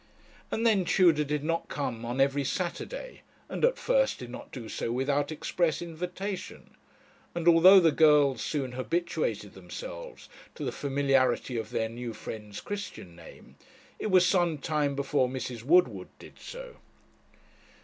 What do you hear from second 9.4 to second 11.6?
themselves to the familiarity